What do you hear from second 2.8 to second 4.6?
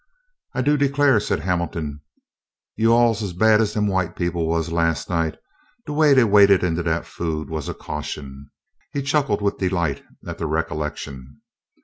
all 's as bad as dem white people